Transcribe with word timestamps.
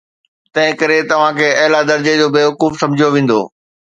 تنهنڪري 0.53 0.95
توهان 1.11 1.37
کي 1.41 1.49
اعليٰ 1.65 1.81
درجي 1.91 2.15
جو 2.21 2.31
بيوقوف 2.39 2.81
سمجهيو 2.85 3.13
ويندو. 3.17 3.41